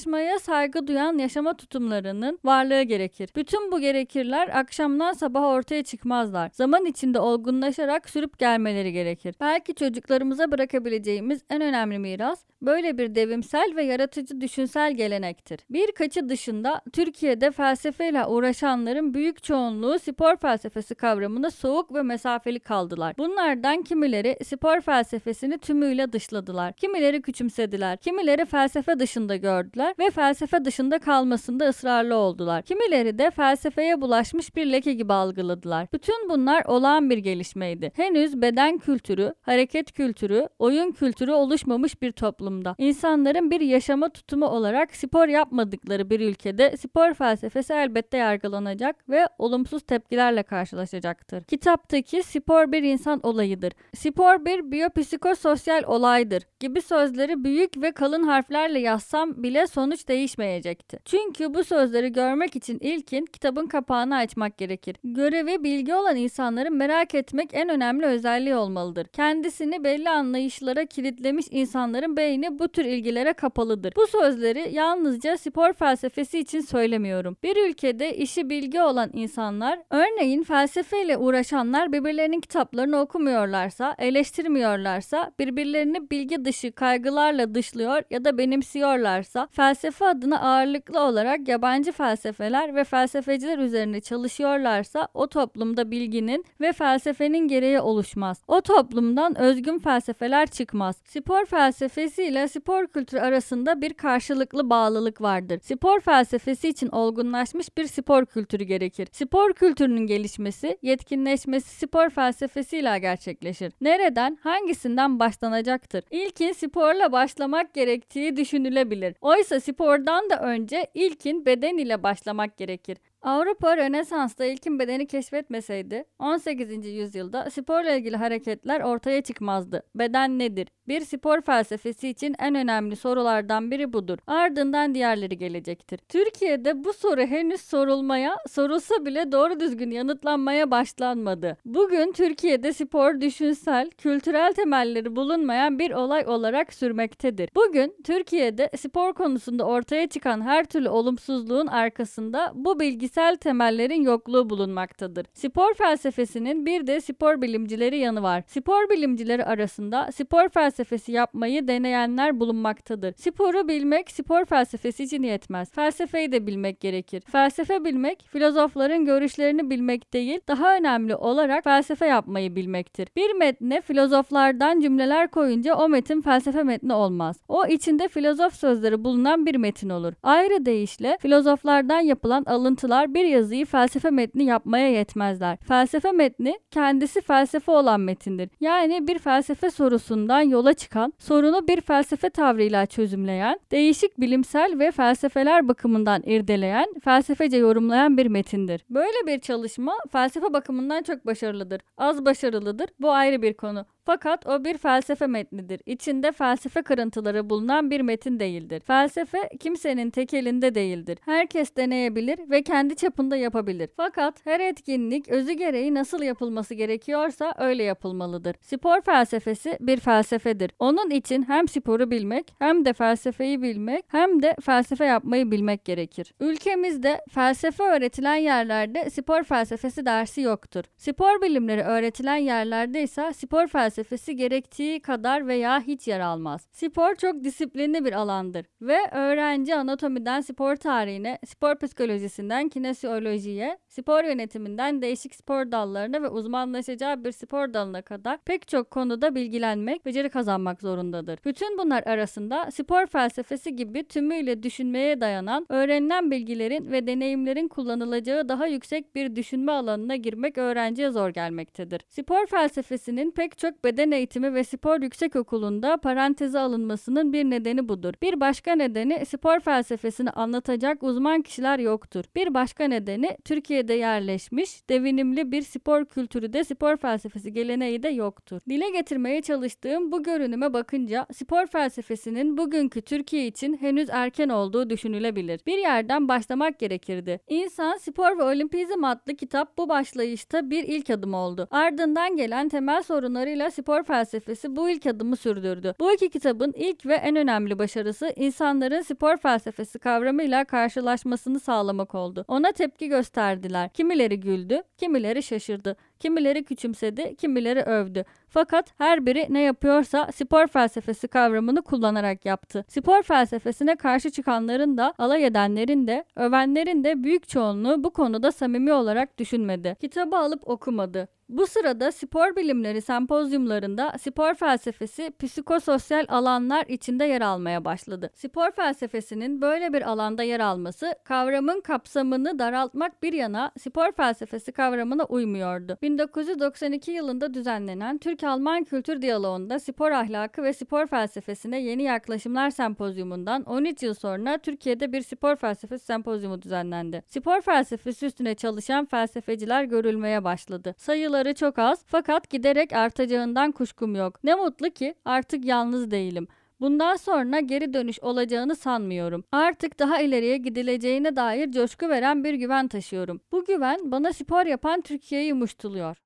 Uzmanlaşmaya 0.03 0.39
saygı 0.39 0.87
duyan 0.87 1.17
yaşama 1.17 1.53
tutumlarının 1.53 2.39
varlığı 2.43 2.81
gerekir. 2.81 3.29
Bütün 3.35 3.71
bu 3.71 3.79
gerekirler 3.79 4.49
akşamdan 4.59 5.13
sabah 5.13 5.41
ortaya 5.41 5.83
çıkmazlar. 5.83 6.49
Zaman 6.53 6.85
içinde 6.85 7.19
olgunlaşarak 7.19 8.09
sürüp 8.09 8.39
gelmeleri 8.39 8.93
gerekir. 8.93 9.35
Belki 9.39 9.75
çocuklarımıza 9.75 10.51
bırakabileceğimiz 10.51 11.41
en 11.49 11.61
önemli 11.61 11.99
miras 11.99 12.43
böyle 12.61 12.97
bir 12.97 13.15
devimsel 13.15 13.73
ve 13.75 13.83
yaratıcı 13.83 14.41
düşünsel 14.41 14.93
gelenektir. 14.93 15.59
Birkaçı 15.69 16.29
dışında 16.29 16.81
Türkiye'de 16.93 17.51
felsefeyle 17.51 18.25
uğraşanların 18.25 19.13
büyük 19.13 19.43
çoğunluğu 19.43 19.99
spor 19.99 20.35
felsefesi 20.35 20.95
kavramına 20.95 21.51
soğuk 21.51 21.93
ve 21.93 22.01
mesafeli 22.01 22.59
kaldılar. 22.59 23.15
Bunlardan 23.17 23.81
kimileri 23.81 24.37
spor 24.45 24.81
felsefesini 24.81 25.57
tümüyle 25.57 26.13
dışladılar. 26.13 26.73
Kimileri 26.73 27.21
küçümsediler. 27.21 27.97
Kimileri 27.97 28.45
felsefe 28.45 28.99
dışında 28.99 29.35
gördüler 29.35 29.92
ve 29.99 30.09
felsefe 30.09 30.65
dışında 30.65 30.99
kalmasında 30.99 31.67
ısrarlı 31.67 32.15
oldular. 32.15 32.61
Kimileri 32.61 33.17
de 33.17 33.31
felsefeye 33.31 34.01
bulaşmış 34.01 34.55
bir 34.55 34.65
leke 34.65 34.93
gibi 34.93 35.13
algıladılar. 35.13 35.87
Bütün 35.93 36.29
bunlar 36.29 36.65
olağan 36.65 37.09
bir 37.09 37.17
gelişmeydi. 37.17 37.91
Henüz 37.95 38.41
beden 38.41 38.77
kültürü, 38.77 39.33
hareket 39.41 39.91
kültürü, 39.91 40.47
oyun 40.59 40.91
kültürü 40.91 41.31
oluşmamış 41.31 42.01
bir 42.01 42.11
toplumda. 42.11 42.75
İnsanların 42.77 43.51
bir 43.51 43.61
yaşama 43.61 44.09
tutumu 44.09 44.45
olarak 44.45 44.95
spor 44.95 45.27
yapmadıkları 45.27 46.09
bir 46.09 46.19
ülkede 46.19 46.77
spor 46.77 47.13
felsefesi 47.13 47.73
elbette 47.73 48.17
yargılanacak 48.17 49.09
ve 49.09 49.27
olumsuz 49.37 49.83
tepkilerle 49.83 50.43
karşılaşacaktır. 50.43 51.43
Kitaptaki 51.43 52.23
spor 52.23 52.71
bir 52.71 52.83
insan 52.83 53.19
olayıdır. 53.23 53.73
Spor 53.95 54.45
bir 54.45 54.71
biyopsikososyal 54.71 55.83
olaydır 55.83 56.43
gibi 56.59 56.81
sözleri 56.81 57.43
büyük 57.43 57.81
ve 57.81 57.91
kalın 57.91 58.23
harflerle 58.23 58.79
yazsam 58.79 59.43
bile 59.43 59.67
sonuç 59.83 60.07
değişmeyecekti. 60.07 60.99
Çünkü 61.05 61.53
bu 61.53 61.63
sözleri 61.63 62.11
görmek 62.11 62.55
için 62.55 62.79
ilkin 62.79 63.25
kitabın 63.25 63.67
kapağını 63.67 64.15
açmak 64.15 64.57
gerekir. 64.57 64.95
Görevi 65.03 65.63
bilgi 65.63 65.95
olan 65.95 66.15
insanların 66.15 66.75
merak 66.75 67.15
etmek 67.15 67.49
en 67.53 67.69
önemli 67.69 68.05
özelliği 68.05 68.55
olmalıdır. 68.55 69.07
Kendisini 69.07 69.83
belli 69.83 70.09
anlayışlara 70.09 70.85
kilitlemiş 70.85 71.45
insanların 71.51 72.17
beyni 72.17 72.59
bu 72.59 72.67
tür 72.67 72.85
ilgilere 72.85 73.33
kapalıdır. 73.33 73.93
Bu 73.95 74.07
sözleri 74.07 74.69
yalnızca 74.75 75.37
spor 75.37 75.73
felsefesi 75.73 76.39
için 76.39 76.61
söylemiyorum. 76.61 77.37
Bir 77.43 77.69
ülkede 77.69 78.17
işi 78.17 78.49
bilgi 78.49 78.81
olan 78.81 79.09
insanlar, 79.13 79.79
örneğin 79.89 80.43
felsefeyle 80.43 81.17
uğraşanlar 81.17 81.91
birbirlerinin 81.91 82.39
kitaplarını 82.39 82.99
okumuyorlarsa, 82.99 83.95
eleştirmiyorlarsa, 83.97 85.31
birbirlerini 85.39 86.09
bilgi 86.11 86.45
dışı 86.45 86.71
kaygılarla 86.71 87.55
dışlıyor 87.55 88.03
ya 88.09 88.25
da 88.25 88.37
benimsiyorlarsa, 88.37 89.47
felsefe 89.51 89.72
adına 90.01 90.39
ağırlıklı 90.41 90.99
olarak 90.99 91.47
yabancı 91.47 91.91
felsefeler 91.91 92.75
ve 92.75 92.83
felsefeciler 92.83 93.57
üzerine 93.57 94.01
çalışıyorlarsa 94.01 95.07
o 95.13 95.27
toplumda 95.27 95.91
bilginin 95.91 96.45
ve 96.61 96.73
felsefenin 96.73 97.47
gereği 97.47 97.79
oluşmaz. 97.79 98.41
O 98.47 98.61
toplumdan 98.61 99.37
özgün 99.37 99.79
felsefeler 99.79 100.47
çıkmaz. 100.47 100.95
Spor 101.05 101.45
felsefesi 101.45 102.23
ile 102.23 102.47
spor 102.47 102.87
kültürü 102.87 103.19
arasında 103.19 103.81
bir 103.81 103.93
karşılıklı 103.93 104.69
bağlılık 104.69 105.21
vardır. 105.21 105.59
Spor 105.59 105.99
felsefesi 105.99 106.69
için 106.69 106.87
olgunlaşmış 106.87 107.77
bir 107.77 107.87
spor 107.87 108.25
kültürü 108.25 108.63
gerekir. 108.63 109.07
Spor 109.11 109.53
kültürünün 109.53 110.07
gelişmesi, 110.07 110.77
yetkinleşmesi 110.81 111.75
spor 111.75 112.09
felsefesiyle 112.09 112.99
gerçekleşir. 112.99 113.73
Nereden, 113.81 114.37
hangisinden 114.41 115.19
başlanacaktır? 115.19 116.03
İlkin 116.11 116.51
sporla 116.51 117.11
başlamak 117.11 117.73
gerektiği 117.73 118.37
düşünülebilir. 118.37 119.15
Oysa 119.21 119.59
spordan 119.63 120.29
da 120.29 120.39
önce 120.39 120.87
ilkin 120.93 121.45
beden 121.45 121.77
ile 121.77 122.03
başlamak 122.03 122.57
gerekir. 122.57 122.97
Avrupa 123.23 123.77
Rönesans'ta 123.77 124.45
ilkin 124.45 124.79
bedeni 124.79 125.07
keşfetmeseydi 125.07 126.05
18. 126.19 126.87
yüzyılda 126.87 127.49
sporla 127.49 127.91
ilgili 127.91 128.17
hareketler 128.17 128.81
ortaya 128.81 129.21
çıkmazdı. 129.21 129.83
Beden 129.95 130.39
nedir? 130.39 130.67
Bir 130.87 131.01
spor 131.01 131.41
felsefesi 131.41 132.09
için 132.09 132.35
en 132.39 132.55
önemli 132.55 132.95
sorulardan 132.95 133.71
biri 133.71 133.93
budur. 133.93 134.17
Ardından 134.27 134.95
diğerleri 134.95 135.37
gelecektir. 135.37 135.97
Türkiye'de 135.97 136.83
bu 136.83 136.93
soru 136.93 137.21
henüz 137.21 137.61
sorulmaya, 137.61 138.35
sorulsa 138.49 139.05
bile 139.05 139.31
doğru 139.31 139.59
düzgün 139.59 139.91
yanıtlanmaya 139.91 140.71
başlanmadı. 140.71 141.57
Bugün 141.65 142.11
Türkiye'de 142.11 142.73
spor 142.73 143.21
düşünsel, 143.21 143.89
kültürel 143.91 144.53
temelleri 144.53 145.15
bulunmayan 145.15 145.79
bir 145.79 145.91
olay 145.91 146.25
olarak 146.27 146.73
sürmektedir. 146.73 147.49
Bugün 147.55 147.95
Türkiye'de 148.03 148.69
spor 148.77 149.13
konusunda 149.13 149.65
ortaya 149.65 150.07
çıkan 150.07 150.41
her 150.41 150.65
türlü 150.65 150.89
olumsuzluğun 150.89 151.67
arkasında 151.67 152.51
bu 152.55 152.79
bilgisel 153.13 153.35
temellerin 153.35 154.01
yokluğu 154.01 154.49
bulunmaktadır. 154.49 155.25
Spor 155.33 155.73
felsefesinin 155.73 156.65
bir 156.65 156.87
de 156.87 157.01
spor 157.01 157.41
bilimcileri 157.41 157.97
yanı 157.97 158.23
var. 158.23 158.43
Spor 158.47 158.89
bilimcileri 158.89 159.45
arasında 159.45 160.11
spor 160.11 160.49
felsefesi 160.49 161.11
yapmayı 161.11 161.67
deneyenler 161.67 162.39
bulunmaktadır. 162.39 163.13
Sporu 163.17 163.67
bilmek 163.67 164.11
spor 164.11 164.45
felsefesi 164.45 165.03
için 165.03 165.23
yetmez. 165.23 165.71
Felsefeyi 165.71 166.31
de 166.31 166.47
bilmek 166.47 166.79
gerekir. 166.79 167.23
Felsefe 167.31 167.85
bilmek 167.85 168.23
filozofların 168.27 169.05
görüşlerini 169.05 169.69
bilmek 169.69 170.13
değil, 170.13 170.39
daha 170.47 170.75
önemli 170.75 171.15
olarak 171.15 171.63
felsefe 171.63 172.05
yapmayı 172.05 172.55
bilmektir. 172.55 173.07
Bir 173.15 173.33
metne 173.33 173.81
filozoflardan 173.81 174.79
cümleler 174.79 175.31
koyunca 175.31 175.75
o 175.75 175.89
metin 175.89 176.21
felsefe 176.21 176.63
metni 176.63 176.93
olmaz. 176.93 177.37
O 177.47 177.65
içinde 177.65 178.07
filozof 178.07 178.53
sözleri 178.55 179.03
bulunan 179.03 179.45
bir 179.45 179.55
metin 179.55 179.89
olur. 179.89 180.13
Ayrı 180.23 180.65
deyişle 180.65 181.17
filozoflardan 181.21 181.99
yapılan 181.99 182.43
alıntılar 182.43 183.02
bir 183.07 183.25
yazıyı 183.25 183.65
felsefe 183.65 184.09
metni 184.09 184.43
yapmaya 184.43 184.89
yetmezler. 184.89 185.57
Felsefe 185.67 186.11
metni 186.11 186.59
kendisi 186.71 187.21
felsefe 187.21 187.71
olan 187.71 187.99
metindir. 187.99 188.49
Yani 188.59 189.07
bir 189.07 189.19
felsefe 189.19 189.71
sorusundan 189.71 190.41
yola 190.41 190.73
çıkan, 190.73 191.13
sorunu 191.19 191.67
bir 191.67 191.81
felsefe 191.81 192.29
tavrıyla 192.29 192.85
çözümleyen, 192.85 193.59
değişik 193.71 194.19
bilimsel 194.19 194.79
ve 194.79 194.91
felsefeler 194.91 195.67
bakımından 195.67 196.21
irdeleyen, 196.25 196.85
felsefece 197.03 197.57
yorumlayan 197.57 198.17
bir 198.17 198.25
metindir. 198.25 198.85
Böyle 198.89 199.27
bir 199.27 199.41
çalışma 199.41 199.93
felsefe 200.11 200.53
bakımından 200.53 201.03
çok 201.03 201.25
başarılıdır. 201.25 201.81
Az 201.97 202.25
başarılıdır. 202.25 202.89
Bu 202.99 203.11
ayrı 203.11 203.41
bir 203.41 203.53
konu. 203.53 203.85
Fakat 204.05 204.47
o 204.47 204.63
bir 204.63 204.77
felsefe 204.77 205.27
metnidir. 205.27 205.81
İçinde 205.85 206.31
felsefe 206.31 206.81
kırıntıları 206.81 207.49
bulunan 207.49 207.91
bir 207.91 208.01
metin 208.01 208.39
değildir. 208.39 208.79
Felsefe 208.79 209.49
kimsenin 209.59 210.09
tek 210.09 210.33
elinde 210.33 210.75
değildir. 210.75 211.17
Herkes 211.25 211.75
deneyebilir 211.75 212.49
ve 212.49 212.63
kendi 212.63 212.95
çapında 212.95 213.35
yapabilir. 213.35 213.89
Fakat 213.97 214.45
her 214.45 214.59
etkinlik 214.59 215.29
özü 215.29 215.51
gereği 215.51 215.93
nasıl 215.93 216.21
yapılması 216.21 216.73
gerekiyorsa 216.73 217.53
öyle 217.57 217.83
yapılmalıdır. 217.83 218.55
Spor 218.61 219.01
felsefesi 219.01 219.77
bir 219.79 219.99
felsefedir. 219.99 220.71
Onun 220.79 221.09
için 221.09 221.43
hem 221.47 221.67
sporu 221.67 222.11
bilmek 222.11 222.55
hem 222.59 222.85
de 222.85 222.93
felsefeyi 222.93 223.61
bilmek 223.61 224.05
hem 224.07 224.41
de 224.41 224.55
felsefe 224.65 225.05
yapmayı 225.05 225.51
bilmek 225.51 225.85
gerekir. 225.85 226.33
Ülkemizde 226.39 227.21
felsefe 227.31 227.83
öğretilen 227.83 228.35
yerlerde 228.35 229.09
spor 229.09 229.43
felsefesi 229.43 230.05
dersi 230.05 230.41
yoktur. 230.41 230.83
Spor 230.97 231.41
bilimleri 231.41 231.81
öğretilen 231.81 232.35
yerlerde 232.35 233.03
ise 233.03 233.33
spor 233.33 233.67
felsefesi 233.67 233.92
felsefesi 233.93 234.35
gerektiği 234.35 235.01
kadar 235.01 235.47
veya 235.47 235.81
hiç 235.81 236.07
yer 236.07 236.19
almaz. 236.19 236.67
Spor 236.71 237.15
çok 237.15 237.43
disiplinli 237.43 238.05
bir 238.05 238.13
alandır 238.13 238.65
ve 238.81 238.97
öğrenci 239.11 239.75
anatomiden 239.75 240.41
spor 240.41 240.75
tarihine, 240.75 241.39
spor 241.45 241.75
psikolojisinden 241.79 242.69
kinesiyolojiye, 242.69 243.77
spor 243.89 244.23
yönetiminden 244.23 245.01
değişik 245.01 245.35
spor 245.35 245.71
dallarına 245.71 246.21
ve 246.21 246.29
uzmanlaşacağı 246.29 247.23
bir 247.23 247.31
spor 247.31 247.73
dalına 247.73 248.01
kadar 248.01 248.37
pek 248.37 248.67
çok 248.67 248.91
konuda 248.91 249.35
bilgilenmek, 249.35 250.05
beceri 250.05 250.29
kazanmak 250.29 250.81
zorundadır. 250.81 251.39
Bütün 251.45 251.77
bunlar 251.77 252.03
arasında 252.03 252.71
spor 252.71 253.05
felsefesi 253.05 253.75
gibi 253.75 254.07
tümüyle 254.07 254.63
düşünmeye 254.63 255.21
dayanan, 255.21 255.65
öğrenilen 255.69 256.31
bilgilerin 256.31 256.91
ve 256.91 257.07
deneyimlerin 257.07 257.67
kullanılacağı 257.67 258.49
daha 258.49 258.67
yüksek 258.67 259.15
bir 259.15 259.35
düşünme 259.35 259.71
alanına 259.71 260.15
girmek 260.15 260.57
öğrenciye 260.57 261.11
zor 261.11 261.29
gelmektedir. 261.29 262.01
Spor 262.09 262.45
felsefesinin 262.45 263.31
pek 263.31 263.57
çok 263.57 263.82
Beden 263.83 264.11
Eğitimi 264.11 264.53
ve 264.53 264.63
Spor 264.63 265.01
Yüksekokulu'nda 265.01 265.97
paranteze 265.97 266.59
alınmasının 266.59 267.33
bir 267.33 267.43
nedeni 267.43 267.89
budur. 267.89 268.13
Bir 268.21 268.39
başka 268.39 268.75
nedeni 268.75 269.25
spor 269.25 269.59
felsefesini 269.59 270.29
anlatacak 270.29 271.03
uzman 271.03 271.41
kişiler 271.41 271.79
yoktur. 271.79 272.23
Bir 272.35 272.53
başka 272.53 272.83
nedeni 272.83 273.37
Türkiye'de 273.45 273.93
yerleşmiş, 273.93 274.89
devinimli 274.89 275.51
bir 275.51 275.61
spor 275.61 276.05
kültürü 276.05 276.53
de 276.53 276.63
spor 276.63 276.97
felsefesi 276.97 277.53
geleneği 277.53 278.03
de 278.03 278.09
yoktur. 278.09 278.61
Dile 278.69 278.89
getirmeye 278.89 279.41
çalıştığım 279.41 280.11
bu 280.11 280.23
görünüme 280.23 280.73
bakınca 280.73 281.27
spor 281.33 281.67
felsefesinin 281.67 282.57
bugünkü 282.57 283.01
Türkiye 283.01 283.47
için 283.47 283.77
henüz 283.77 284.09
erken 284.09 284.49
olduğu 284.49 284.89
düşünülebilir. 284.89 285.61
Bir 285.67 285.77
yerden 285.77 286.27
başlamak 286.27 286.79
gerekirdi. 286.79 287.39
İnsan, 287.49 287.97
Spor 287.97 288.37
ve 288.37 288.43
Olimpizm 288.43 289.03
adlı 289.03 289.35
kitap 289.35 289.77
bu 289.77 289.89
başlayışta 289.89 290.69
bir 290.69 290.83
ilk 290.83 291.09
adım 291.09 291.33
oldu. 291.33 291.67
Ardından 291.71 292.35
gelen 292.35 292.69
temel 292.69 293.03
sorunlarıyla 293.03 293.72
spor 293.73 294.03
felsefesi 294.03 294.75
bu 294.75 294.89
ilk 294.89 295.05
adımı 295.05 295.35
sürdürdü. 295.35 295.93
Bu 295.99 296.13
iki 296.13 296.29
kitabın 296.29 296.73
ilk 296.75 297.05
ve 297.05 297.15
en 297.15 297.35
önemli 297.35 297.79
başarısı 297.79 298.33
insanların 298.35 299.01
spor 299.01 299.37
felsefesi 299.37 299.99
kavramıyla 299.99 300.65
karşılaşmasını 300.65 301.59
sağlamak 301.59 302.15
oldu. 302.15 302.45
Ona 302.47 302.71
tepki 302.71 303.07
gösterdiler. 303.07 303.89
Kimileri 303.89 304.39
güldü, 304.39 304.83
kimileri 304.97 305.43
şaşırdı. 305.43 305.95
Kimileri 306.23 306.63
küçümsedi, 306.63 307.35
kimileri 307.35 307.81
övdü. 307.81 308.25
Fakat 308.49 308.93
her 308.97 309.25
biri 309.25 309.47
ne 309.49 309.61
yapıyorsa 309.61 310.31
spor 310.31 310.67
felsefesi 310.67 311.27
kavramını 311.27 311.81
kullanarak 311.81 312.45
yaptı. 312.45 312.85
Spor 312.87 313.23
felsefesine 313.23 313.95
karşı 313.95 314.29
çıkanların 314.31 314.97
da, 314.97 315.13
alay 315.17 315.45
edenlerin 315.45 316.07
de, 316.07 316.23
övenlerin 316.35 317.03
de 317.03 317.23
büyük 317.23 317.47
çoğunluğu 317.47 318.03
bu 318.03 318.09
konuda 318.09 318.51
samimi 318.51 318.93
olarak 318.93 319.37
düşünmedi. 319.37 319.95
Kitabı 320.01 320.37
alıp 320.37 320.67
okumadı. 320.67 321.27
Bu 321.49 321.67
sırada 321.67 322.11
spor 322.11 322.55
bilimleri 322.55 323.01
sempozyumlarında 323.01 324.13
spor 324.21 324.53
felsefesi 324.53 325.33
psikososyal 325.39 326.25
alanlar 326.29 326.85
içinde 326.87 327.25
yer 327.25 327.41
almaya 327.41 327.85
başladı. 327.85 328.29
Spor 328.33 328.71
felsefesinin 328.71 329.61
böyle 329.61 329.93
bir 329.93 330.01
alanda 330.01 330.43
yer 330.43 330.59
alması 330.59 331.15
kavramın 331.23 331.81
kapsamını 331.81 332.59
daraltmak 332.59 333.23
bir 333.23 333.33
yana 333.33 333.71
spor 333.79 334.11
felsefesi 334.11 334.71
kavramına 334.71 335.23
uymuyordu. 335.23 335.97
1992 336.13 337.11
yılında 337.11 337.53
düzenlenen 337.53 338.17
Türk-Alman 338.17 338.83
Kültür 338.83 339.21
Diyaloğu'nda 339.21 339.79
spor 339.79 340.11
ahlakı 340.11 340.63
ve 340.63 340.73
spor 340.73 341.07
felsefesine 341.07 341.81
yeni 341.81 342.03
yaklaşımlar 342.03 342.69
sempozyumundan 342.69 343.63
13 343.63 344.03
yıl 344.03 344.13
sonra 344.13 344.57
Türkiye'de 344.57 345.13
bir 345.13 345.21
spor 345.21 345.55
felsefesi 345.55 346.05
sempozyumu 346.05 346.61
düzenlendi. 346.61 347.23
Spor 347.27 347.61
felsefesi 347.61 348.25
üstüne 348.25 348.55
çalışan 348.55 349.05
felsefeciler 349.05 349.83
görülmeye 349.83 350.43
başladı. 350.43 350.95
Sayıları 350.97 351.53
çok 351.53 351.79
az 351.79 352.03
fakat 352.05 352.49
giderek 352.49 352.93
artacağından 352.93 353.71
kuşkum 353.71 354.15
yok. 354.15 354.43
Ne 354.43 354.55
mutlu 354.55 354.89
ki 354.89 355.15
artık 355.25 355.65
yalnız 355.65 356.11
değilim. 356.11 356.47
Bundan 356.79 357.15
sonra 357.15 357.59
geri 357.59 357.93
dönüş 357.93 358.19
olacağını 358.19 358.75
sanmıyorum. 358.75 359.43
Artık 359.51 359.99
daha 359.99 360.21
ileriye 360.21 360.57
gidileceğine 360.57 361.35
dair 361.35 361.71
coşku 361.71 362.09
veren 362.09 362.43
bir 362.43 362.53
güven 362.53 362.87
taşıyorum. 362.87 363.41
Bu 363.51 363.65
güven 363.65 364.11
bana 364.11 364.33
spor 364.33 364.65
yapan 364.65 365.01
Türkiye'yi 365.01 365.53
muştuluyor. 365.53 366.22